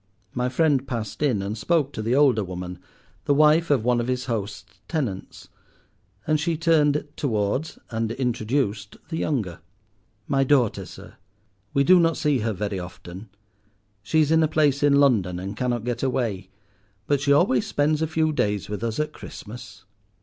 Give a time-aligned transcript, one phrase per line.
[0.33, 2.79] My friend passed in and spoke to the older woman,
[3.25, 5.47] the wife of one of his host's tenants,
[6.25, 11.17] and she turned towards, and introduced the younger—"My daughter, sir.
[11.75, 13.29] We do not see her very often.
[14.01, 16.49] She is in a place in London, and cannot get away.
[17.05, 19.85] But she always spends a few days with us at Christmas."